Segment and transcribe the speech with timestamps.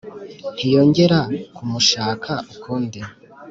[0.55, 1.19] ntiyongera
[1.55, 2.99] kumushaka ukundi